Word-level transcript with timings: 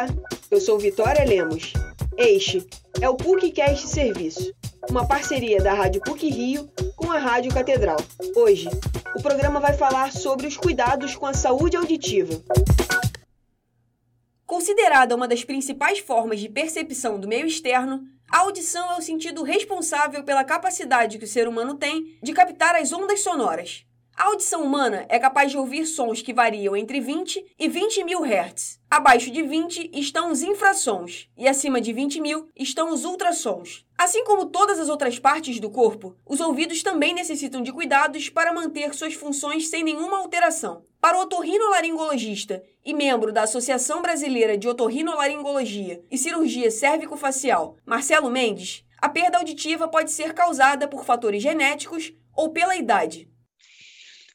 Olá, 0.00 0.08
eu 0.50 0.58
sou 0.62 0.78
Vitória 0.78 1.22
Lemos. 1.26 1.74
Este 2.16 2.66
é 3.02 3.08
o 3.10 3.14
PUCcast 3.14 3.86
Serviço, 3.86 4.50
uma 4.88 5.06
parceria 5.06 5.62
da 5.62 5.74
Rádio 5.74 6.00
PUC 6.00 6.26
Rio 6.30 6.70
com 6.96 7.12
a 7.12 7.18
Rádio 7.18 7.52
Catedral. 7.52 7.98
Hoje, 8.34 8.66
o 9.14 9.20
programa 9.20 9.60
vai 9.60 9.74
falar 9.74 10.10
sobre 10.10 10.46
os 10.46 10.56
cuidados 10.56 11.14
com 11.16 11.26
a 11.26 11.34
saúde 11.34 11.76
auditiva. 11.76 12.32
Considerada 14.46 15.14
uma 15.14 15.28
das 15.28 15.44
principais 15.44 15.98
formas 15.98 16.40
de 16.40 16.48
percepção 16.48 17.20
do 17.20 17.28
meio 17.28 17.46
externo, 17.46 18.02
a 18.32 18.38
audição 18.38 18.92
é 18.92 18.96
o 18.96 19.02
sentido 19.02 19.42
responsável 19.42 20.24
pela 20.24 20.44
capacidade 20.44 21.18
que 21.18 21.26
o 21.26 21.28
ser 21.28 21.46
humano 21.46 21.74
tem 21.74 22.18
de 22.22 22.32
captar 22.32 22.74
as 22.74 22.90
ondas 22.90 23.20
sonoras. 23.20 23.84
A 24.20 24.24
audição 24.24 24.62
humana 24.62 25.06
é 25.08 25.18
capaz 25.18 25.50
de 25.50 25.56
ouvir 25.56 25.86
sons 25.86 26.20
que 26.20 26.34
variam 26.34 26.76
entre 26.76 27.00
20 27.00 27.54
e 27.58 27.68
20 27.70 28.04
mil 28.04 28.22
Hz. 28.22 28.78
Abaixo 28.90 29.30
de 29.30 29.42
20 29.42 29.92
estão 29.94 30.30
os 30.30 30.42
infrassons 30.42 31.26
e 31.38 31.48
acima 31.48 31.80
de 31.80 31.90
20 31.90 32.20
mil 32.20 32.46
estão 32.54 32.92
os 32.92 33.06
ultrassons. 33.06 33.86
Assim 33.96 34.22
como 34.24 34.44
todas 34.44 34.78
as 34.78 34.90
outras 34.90 35.18
partes 35.18 35.58
do 35.58 35.70
corpo, 35.70 36.14
os 36.26 36.38
ouvidos 36.38 36.82
também 36.82 37.14
necessitam 37.14 37.62
de 37.62 37.72
cuidados 37.72 38.28
para 38.28 38.52
manter 38.52 38.92
suas 38.92 39.14
funções 39.14 39.70
sem 39.70 39.82
nenhuma 39.82 40.18
alteração. 40.18 40.82
Para 41.00 41.16
o 41.16 41.22
otorrinolaringologista 41.22 42.62
e 42.84 42.92
membro 42.92 43.32
da 43.32 43.44
Associação 43.44 44.02
Brasileira 44.02 44.58
de 44.58 44.68
Otorrinolaringologia 44.68 46.04
e 46.10 46.18
Cirurgia 46.18 46.70
Cérvico-Facial, 46.70 47.78
Marcelo 47.86 48.28
Mendes, 48.28 48.84
a 48.98 49.08
perda 49.08 49.38
auditiva 49.38 49.88
pode 49.88 50.10
ser 50.10 50.34
causada 50.34 50.86
por 50.86 51.06
fatores 51.06 51.42
genéticos 51.42 52.12
ou 52.36 52.50
pela 52.50 52.76
idade. 52.76 53.30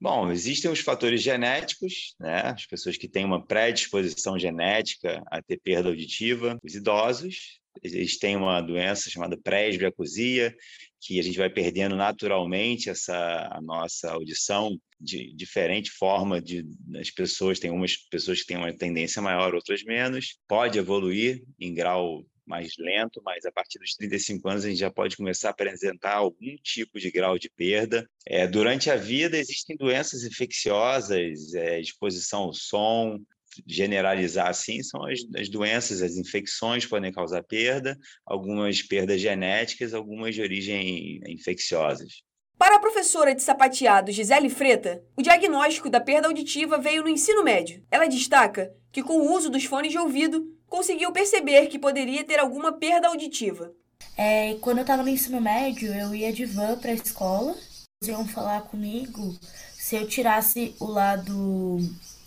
Bom, 0.00 0.32
existem 0.32 0.70
os 0.70 0.80
fatores 0.80 1.22
genéticos, 1.22 2.14
né? 2.18 2.40
As 2.46 2.64
pessoas 2.64 2.96
que 2.96 3.06
têm 3.06 3.24
uma 3.24 3.44
predisposição 3.44 4.38
genética 4.38 5.22
a 5.26 5.42
ter 5.42 5.60
perda 5.62 5.90
auditiva, 5.90 6.58
os 6.64 6.74
idosos, 6.74 7.60
eles 7.82 8.18
têm 8.18 8.34
uma 8.34 8.62
doença 8.62 9.10
chamada 9.10 9.36
presbiacusia, 9.36 10.54
que 11.00 11.18
a 11.18 11.22
gente 11.22 11.36
vai 11.36 11.50
perdendo 11.50 11.96
naturalmente 11.96 12.88
essa 12.88 13.48
a 13.52 13.60
nossa 13.60 14.12
audição 14.12 14.78
de 14.98 15.34
diferente 15.34 15.90
forma 15.90 16.40
de 16.40 16.64
as 16.96 17.10
pessoas 17.10 17.58
tem 17.58 17.70
umas 17.70 17.96
pessoas 17.96 18.40
que 18.40 18.46
têm 18.46 18.56
uma 18.56 18.76
tendência 18.76 19.22
maior, 19.22 19.54
outras 19.54 19.82
menos. 19.82 20.38
Pode 20.48 20.78
evoluir 20.78 21.42
em 21.58 21.72
grau 21.72 22.24
mais 22.50 22.72
lento, 22.76 23.22
mas 23.24 23.46
a 23.46 23.52
partir 23.52 23.78
dos 23.78 23.94
35 23.94 24.48
anos 24.48 24.64
a 24.64 24.68
gente 24.68 24.80
já 24.80 24.90
pode 24.90 25.16
começar 25.16 25.48
a 25.48 25.50
apresentar 25.52 26.14
algum 26.14 26.56
tipo 26.62 26.98
de 26.98 27.10
grau 27.10 27.38
de 27.38 27.48
perda. 27.48 28.04
É, 28.26 28.46
durante 28.46 28.90
a 28.90 28.96
vida 28.96 29.38
existem 29.38 29.76
doenças 29.76 30.24
infecciosas, 30.24 31.54
é, 31.54 31.80
exposição 31.80 32.40
ao 32.42 32.52
som, 32.52 33.18
generalizar 33.66 34.48
assim, 34.48 34.82
são 34.82 35.04
as, 35.06 35.20
as, 35.36 35.48
doenças, 35.48 36.02
as 36.02 36.16
infecções 36.16 36.86
podem 36.86 37.12
causar 37.12 37.42
perda, 37.42 37.96
algumas 38.26 38.82
perdas 38.82 39.20
genéticas, 39.20 39.94
algumas 39.94 40.34
de 40.34 40.42
origem 40.42 41.20
infecciosas. 41.28 42.22
Para 42.58 42.76
a 42.76 42.80
professora 42.80 43.34
de 43.34 43.42
sapateado 43.42 44.12
Gisele 44.12 44.50
Freta, 44.50 45.02
o 45.16 45.22
diagnóstico 45.22 45.88
da 45.88 46.00
perda 46.00 46.28
auditiva 46.28 46.78
veio 46.78 47.02
no 47.02 47.08
ensino 47.08 47.42
médio. 47.42 47.82
Ela 47.90 48.06
destaca 48.06 48.70
que, 48.92 49.02
com 49.02 49.14
o 49.14 49.32
uso 49.32 49.48
dos 49.48 49.64
fones 49.64 49.92
de 49.92 49.98
ouvido, 49.98 50.44
conseguiu 50.70 51.12
perceber 51.12 51.66
que 51.66 51.78
poderia 51.78 52.24
ter 52.24 52.38
alguma 52.38 52.72
perda 52.72 53.08
auditiva. 53.08 53.72
É, 54.16 54.54
quando 54.62 54.78
eu 54.78 54.82
estava 54.82 55.02
no 55.02 55.08
ensino 55.08 55.40
médio, 55.40 55.92
eu 55.92 56.14
ia 56.14 56.32
de 56.32 56.46
van 56.46 56.78
para 56.78 56.92
a 56.92 56.94
escola. 56.94 57.54
Eles 58.00 58.16
iam 58.16 58.26
falar 58.26 58.62
comigo 58.62 59.36
se 59.74 59.96
eu 59.96 60.06
tirasse 60.06 60.74
o 60.78 60.86
lado 60.86 61.78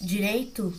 direito, 0.00 0.72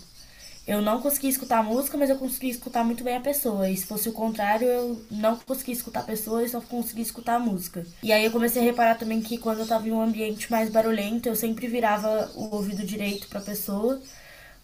eu 0.66 0.82
não 0.82 1.02
conseguia 1.02 1.30
escutar 1.30 1.58
a 1.58 1.64
música, 1.64 1.98
mas 1.98 2.10
eu 2.10 2.18
conseguia 2.18 2.52
escutar 2.52 2.84
muito 2.84 3.04
bem 3.04 3.18
a 3.18 3.20
pessoa. 3.20 3.70
E 3.70 3.76
se 3.76 3.86
fosse 3.86 4.08
o 4.08 4.14
contrário, 4.14 4.68
eu 4.68 5.02
não 5.12 5.36
conseguia 5.36 5.74
escutar 5.74 6.02
a 6.02 6.04
pessoa 6.04 6.44
e 6.44 6.48
só 6.48 6.62
conseguia 6.62 7.04
escutar 7.04 7.36
a 7.36 7.40
música. 7.40 7.86
E 8.02 8.14
aí 8.14 8.24
eu 8.24 8.32
comecei 8.32 8.62
a 8.62 8.66
reparar 8.66 8.96
também 8.96 9.20
que 9.20 9.38
quando 9.38 9.58
eu 9.58 9.64
estava 9.64 9.88
em 9.88 9.92
um 9.92 10.02
ambiente 10.02 10.50
mais 10.50 10.70
barulhento, 10.70 11.28
eu 11.28 11.36
sempre 11.36 11.68
virava 11.68 12.32
o 12.36 12.56
ouvido 12.56 12.86
direito 12.86 13.28
para 13.28 13.40
a 13.40 13.44
pessoa 13.44 14.00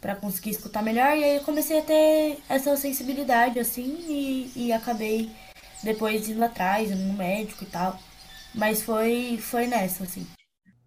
para 0.05 0.15
conseguir 0.15 0.51
escutar 0.51 0.83
melhor. 0.83 1.17
E 1.17 1.23
aí 1.23 1.35
eu 1.37 1.43
comecei 1.43 1.79
a 1.79 1.81
ter 1.81 2.37
essa 2.47 2.77
sensibilidade, 2.77 3.59
assim, 3.59 3.97
e, 4.07 4.51
e 4.55 4.71
acabei 4.71 5.31
depois 5.81 6.29
indo 6.29 6.43
atrás, 6.43 6.91
indo 6.91 7.01
no 7.01 7.13
médico 7.13 7.63
e 7.63 7.67
tal. 7.67 7.97
Mas 8.53 8.83
foi, 8.83 9.39
foi 9.41 9.65
nessa, 9.65 10.03
assim. 10.03 10.27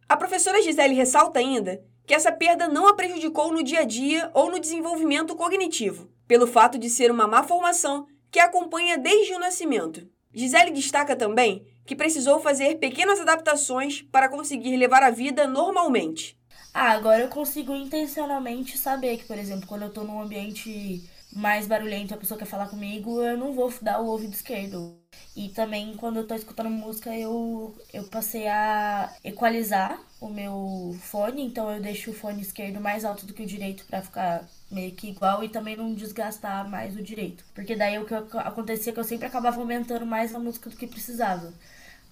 A 0.09 0.17
professora 0.17 0.63
Gisele 0.63 0.95
ressalta 0.95 1.41
ainda 1.41 1.83
que 2.07 2.15
essa 2.15 2.31
perda 2.31 2.69
não 2.69 2.87
a 2.87 2.95
prejudicou 2.95 3.53
no 3.53 3.65
dia 3.65 3.81
a 3.81 3.85
dia 3.85 4.31
ou 4.33 4.53
no 4.53 4.61
desenvolvimento 4.61 5.35
cognitivo, 5.35 6.09
pelo 6.29 6.47
fato 6.47 6.79
de 6.79 6.89
ser 6.89 7.11
uma 7.11 7.27
má 7.27 7.43
formação 7.43 8.07
que 8.31 8.39
a 8.39 8.45
acompanha 8.45 8.97
desde 8.97 9.35
o 9.35 9.41
nascimento. 9.41 10.09
Gisele 10.33 10.71
destaca 10.71 11.17
também 11.17 11.67
que 11.85 11.97
precisou 11.97 12.39
fazer 12.39 12.77
pequenas 12.77 13.19
adaptações 13.19 14.03
para 14.13 14.29
conseguir 14.29 14.77
levar 14.77 15.03
a 15.03 15.11
vida 15.11 15.49
normalmente. 15.49 16.38
Ah, 16.81 16.93
agora 16.93 17.23
eu 17.23 17.29
consigo 17.29 17.75
intencionalmente 17.75 18.79
saber 18.79 19.17
que, 19.19 19.25
por 19.25 19.37
exemplo, 19.37 19.67
quando 19.67 19.83
eu 19.83 19.91
tô 19.93 20.05
num 20.05 20.21
ambiente 20.23 21.03
mais 21.33 21.67
barulhento, 21.67 22.15
a 22.15 22.17
pessoa 22.17 22.39
quer 22.39 22.45
falar 22.47 22.69
comigo, 22.69 23.21
eu 23.21 23.37
não 23.37 23.53
vou 23.53 23.73
dar 23.83 24.01
o 24.01 24.07
ouvido 24.07 24.33
esquerdo. 24.33 24.97
E 25.35 25.49
também 25.49 25.97
quando 25.97 26.19
eu 26.19 26.27
tô 26.27 26.35
escutando 26.37 26.71
música, 26.71 27.13
eu, 27.17 27.77
eu 27.93 28.05
passei 28.05 28.47
a 28.47 29.13
equalizar 29.25 29.99
o 30.21 30.29
meu 30.29 30.95
fone, 31.01 31.43
então 31.43 31.69
eu 31.71 31.81
deixo 31.83 32.11
o 32.13 32.15
fone 32.15 32.43
esquerdo 32.43 32.81
mais 32.81 33.05
alto 33.05 33.27
do 33.27 33.35
que 33.35 33.43
o 33.43 33.47
direito 33.47 33.85
para 33.87 34.01
ficar 34.03 34.49
meio 34.71 34.93
que 34.95 35.09
igual 35.09 35.43
e 35.43 35.49
também 35.49 35.77
não 35.77 35.93
desgastar 35.95 36.69
mais 36.71 36.95
o 36.97 37.03
direito. 37.03 37.45
Porque 37.55 37.75
daí 37.75 37.99
o 37.99 38.07
que 38.07 38.15
acontecia 38.15 38.93
é 38.93 38.95
que 38.95 39.01
eu 39.01 39.05
sempre 39.05 39.27
acabava 39.27 39.61
aumentando 39.61 40.07
mais 40.07 40.33
a 40.35 40.39
música 40.39 40.71
do 40.71 40.77
que 40.77 40.87
precisava. 40.87 41.53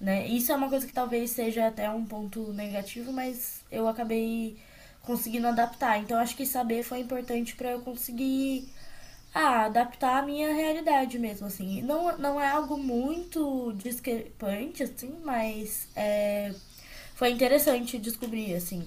Né? 0.00 0.26
Isso 0.28 0.52
é 0.52 0.56
uma 0.56 0.68
coisa 0.68 0.86
que 0.86 0.92
talvez 0.92 1.30
seja 1.30 1.68
até 1.68 1.90
um 1.90 2.04
ponto 2.04 2.52
negativo, 2.52 3.12
mas 3.12 3.62
eu 3.70 3.88
acabei 3.88 4.58
conseguindo 5.02 5.46
adaptar. 5.46 5.98
Então 5.98 6.18
acho 6.18 6.36
que 6.36 6.44
saber 6.46 6.82
foi 6.82 7.00
importante 7.00 7.56
para 7.56 7.70
eu 7.70 7.80
conseguir 7.80 8.68
ah, 9.34 9.66
adaptar 9.66 10.18
a 10.18 10.22
minha 10.22 10.52
realidade 10.54 11.18
mesmo, 11.18 11.46
assim. 11.46 11.82
Não, 11.82 12.16
não 12.18 12.40
é 12.40 12.48
algo 12.48 12.78
muito 12.78 13.72
discrepante, 13.74 14.82
assim, 14.82 15.14
mas 15.24 15.88
é, 15.96 16.54
foi 17.14 17.30
interessante 17.30 17.98
descobrir, 17.98 18.54
assim. 18.54 18.86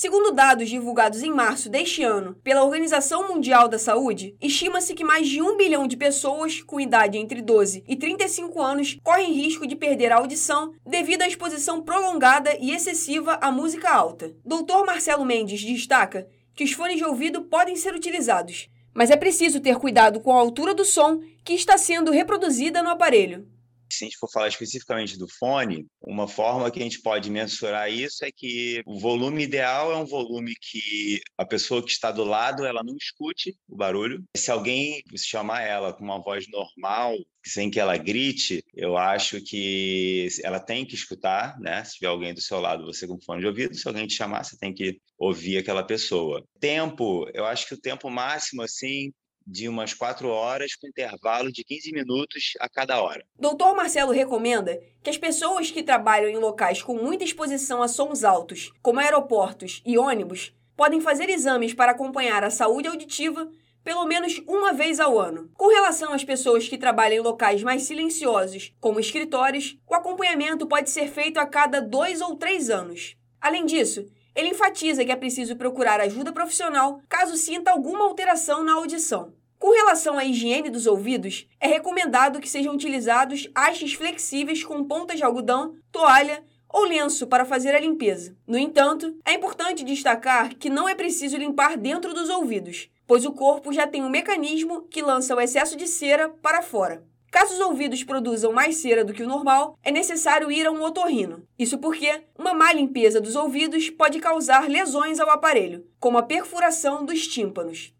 Segundo 0.00 0.32
dados 0.32 0.70
divulgados 0.70 1.22
em 1.22 1.30
março 1.30 1.68
deste 1.68 2.02
ano 2.02 2.34
pela 2.42 2.64
Organização 2.64 3.28
Mundial 3.28 3.68
da 3.68 3.78
Saúde, 3.78 4.34
estima-se 4.40 4.94
que 4.94 5.04
mais 5.04 5.28
de 5.28 5.42
um 5.42 5.58
bilhão 5.58 5.86
de 5.86 5.94
pessoas 5.94 6.62
com 6.62 6.80
idade 6.80 7.18
entre 7.18 7.42
12 7.42 7.84
e 7.86 7.94
35 7.94 8.62
anos 8.62 8.96
correm 9.04 9.34
risco 9.34 9.66
de 9.66 9.76
perder 9.76 10.10
a 10.10 10.16
audição 10.16 10.72
devido 10.86 11.20
à 11.20 11.28
exposição 11.28 11.82
prolongada 11.82 12.56
e 12.58 12.72
excessiva 12.72 13.34
à 13.42 13.52
música 13.52 13.90
alta. 13.90 14.34
Dr. 14.42 14.86
Marcelo 14.86 15.26
Mendes 15.26 15.60
destaca 15.62 16.26
que 16.54 16.64
os 16.64 16.72
fones 16.72 16.96
de 16.96 17.04
ouvido 17.04 17.42
podem 17.42 17.76
ser 17.76 17.94
utilizados, 17.94 18.70
mas 18.94 19.10
é 19.10 19.16
preciso 19.18 19.60
ter 19.60 19.76
cuidado 19.76 20.18
com 20.20 20.32
a 20.34 20.40
altura 20.40 20.72
do 20.72 20.82
som 20.82 21.20
que 21.44 21.52
está 21.52 21.76
sendo 21.76 22.10
reproduzida 22.10 22.82
no 22.82 22.88
aparelho. 22.88 23.46
Se 23.90 24.04
a 24.04 24.06
gente 24.06 24.18
for 24.18 24.30
falar 24.30 24.48
especificamente 24.48 25.18
do 25.18 25.26
fone, 25.28 25.86
uma 26.00 26.28
forma 26.28 26.70
que 26.70 26.78
a 26.78 26.82
gente 26.82 27.00
pode 27.00 27.30
mensurar 27.30 27.90
isso 27.90 28.24
é 28.24 28.30
que 28.30 28.82
o 28.86 28.98
volume 28.98 29.42
ideal 29.42 29.92
é 29.92 29.96
um 29.96 30.04
volume 30.04 30.54
que 30.60 31.20
a 31.36 31.44
pessoa 31.44 31.82
que 31.82 31.90
está 31.90 32.10
do 32.10 32.24
lado 32.24 32.64
ela 32.64 32.82
não 32.82 32.96
escute 32.96 33.56
o 33.68 33.76
barulho. 33.76 34.22
Se 34.36 34.50
alguém 34.50 35.02
chamar 35.16 35.62
ela 35.62 35.92
com 35.92 36.04
uma 36.04 36.22
voz 36.22 36.46
normal, 36.48 37.16
sem 37.44 37.70
que 37.70 37.80
ela 37.80 37.96
grite, 37.96 38.62
eu 38.74 38.96
acho 38.96 39.40
que 39.42 40.28
ela 40.42 40.60
tem 40.60 40.84
que 40.84 40.94
escutar, 40.94 41.58
né? 41.58 41.82
Se 41.84 41.94
tiver 41.94 42.08
alguém 42.08 42.34
do 42.34 42.40
seu 42.40 42.60
lado, 42.60 42.84
você 42.84 43.06
com 43.06 43.20
fone 43.20 43.40
de 43.40 43.46
ouvido, 43.46 43.74
se 43.74 43.86
alguém 43.88 44.06
te 44.06 44.14
chamar, 44.14 44.44
você 44.44 44.56
tem 44.58 44.72
que 44.74 45.00
ouvir 45.18 45.58
aquela 45.58 45.82
pessoa. 45.82 46.44
Tempo, 46.58 47.28
eu 47.34 47.44
acho 47.44 47.66
que 47.66 47.74
o 47.74 47.80
tempo 47.80 48.10
máximo, 48.10 48.62
assim, 48.62 49.12
de 49.50 49.68
umas 49.68 49.92
quatro 49.92 50.28
horas, 50.28 50.76
com 50.76 50.86
intervalo 50.86 51.50
de 51.50 51.64
15 51.64 51.92
minutos 51.92 52.52
a 52.60 52.68
cada 52.68 53.02
hora. 53.02 53.24
Doutor 53.36 53.74
Marcelo 53.74 54.12
recomenda 54.12 54.80
que 55.02 55.10
as 55.10 55.18
pessoas 55.18 55.70
que 55.70 55.82
trabalham 55.82 56.30
em 56.30 56.36
locais 56.36 56.82
com 56.82 56.94
muita 56.94 57.24
exposição 57.24 57.82
a 57.82 57.88
sons 57.88 58.22
altos, 58.22 58.70
como 58.80 59.00
aeroportos 59.00 59.82
e 59.84 59.98
ônibus, 59.98 60.54
podem 60.76 61.00
fazer 61.00 61.28
exames 61.28 61.74
para 61.74 61.92
acompanhar 61.92 62.44
a 62.44 62.50
saúde 62.50 62.88
auditiva 62.88 63.50
pelo 63.82 64.04
menos 64.04 64.40
uma 64.46 64.72
vez 64.72 65.00
ao 65.00 65.18
ano. 65.18 65.50
Com 65.54 65.68
relação 65.68 66.12
às 66.12 66.22
pessoas 66.22 66.68
que 66.68 66.78
trabalham 66.78 67.16
em 67.16 67.26
locais 67.26 67.62
mais 67.62 67.82
silenciosos, 67.82 68.72
como 68.78 69.00
escritórios, 69.00 69.78
o 69.88 69.94
acompanhamento 69.94 70.66
pode 70.66 70.90
ser 70.90 71.08
feito 71.08 71.38
a 71.38 71.46
cada 71.46 71.80
dois 71.80 72.20
ou 72.20 72.36
três 72.36 72.70
anos. 72.70 73.16
Além 73.40 73.64
disso, 73.64 74.06
ele 74.34 74.50
enfatiza 74.50 75.04
que 75.04 75.10
é 75.10 75.16
preciso 75.16 75.56
procurar 75.56 76.00
ajuda 76.00 76.32
profissional 76.32 77.00
caso 77.08 77.36
sinta 77.36 77.70
alguma 77.70 78.04
alteração 78.04 78.62
na 78.62 78.74
audição. 78.74 79.32
Com 79.60 79.72
relação 79.72 80.16
à 80.16 80.24
higiene 80.24 80.70
dos 80.70 80.86
ouvidos, 80.86 81.46
é 81.60 81.68
recomendado 81.68 82.40
que 82.40 82.48
sejam 82.48 82.72
utilizados 82.72 83.46
hastes 83.54 83.92
flexíveis 83.92 84.64
com 84.64 84.82
pontas 84.82 85.18
de 85.18 85.22
algodão, 85.22 85.74
toalha 85.92 86.42
ou 86.66 86.86
lenço 86.86 87.26
para 87.26 87.44
fazer 87.44 87.74
a 87.74 87.78
limpeza. 87.78 88.34
No 88.46 88.56
entanto, 88.56 89.14
é 89.22 89.34
importante 89.34 89.84
destacar 89.84 90.54
que 90.54 90.70
não 90.70 90.88
é 90.88 90.94
preciso 90.94 91.36
limpar 91.36 91.76
dentro 91.76 92.14
dos 92.14 92.30
ouvidos, 92.30 92.88
pois 93.06 93.26
o 93.26 93.32
corpo 93.32 93.70
já 93.70 93.86
tem 93.86 94.02
um 94.02 94.08
mecanismo 94.08 94.80
que 94.88 95.02
lança 95.02 95.36
o 95.36 95.40
excesso 95.40 95.76
de 95.76 95.86
cera 95.86 96.30
para 96.40 96.62
fora. 96.62 97.04
Caso 97.30 97.52
os 97.52 97.60
ouvidos 97.60 98.02
produzam 98.02 98.54
mais 98.54 98.76
cera 98.76 99.04
do 99.04 99.12
que 99.12 99.22
o 99.22 99.28
normal, 99.28 99.78
é 99.84 99.90
necessário 99.90 100.50
ir 100.50 100.66
a 100.66 100.72
um 100.72 100.82
otorrino. 100.82 101.42
Isso 101.58 101.76
porque 101.76 102.22
uma 102.38 102.54
má 102.54 102.72
limpeza 102.72 103.20
dos 103.20 103.36
ouvidos 103.36 103.90
pode 103.90 104.20
causar 104.20 104.70
lesões 104.70 105.20
ao 105.20 105.28
aparelho, 105.28 105.86
como 106.00 106.16
a 106.16 106.22
perfuração 106.22 107.04
dos 107.04 107.28
tímpanos. 107.28 107.92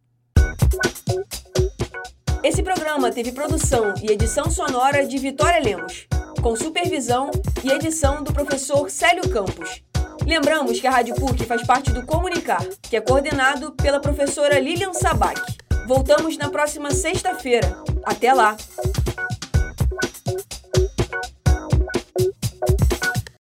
Esse 2.43 2.63
programa 2.63 3.13
teve 3.13 3.33
produção 3.33 3.93
e 4.03 4.11
edição 4.11 4.51
sonora 4.51 5.07
de 5.07 5.19
Vitória 5.19 5.61
Lemos, 5.61 6.07
com 6.43 6.57
supervisão 6.57 7.31
e 7.63 7.71
edição 7.71 8.23
do 8.23 8.33
professor 8.33 8.91
Célio 8.91 9.29
Campos. 9.29 9.83
Lembramos 10.27 10.81
que 10.81 10.87
a 10.87 10.91
Rádio 10.91 11.15
PUC 11.17 11.45
faz 11.45 11.67
parte 11.67 11.93
do 11.93 12.07
Comunicar, 12.07 12.65
que 12.83 12.97
é 12.97 13.01
coordenado 13.01 13.73
pela 13.73 14.01
professora 14.01 14.59
Lilian 14.59 14.95
Sabac. 14.95 15.39
Voltamos 15.87 16.39
na 16.39 16.49
próxima 16.49 16.91
sexta-feira. 16.91 17.77
Até 18.05 18.33
lá! 18.33 18.57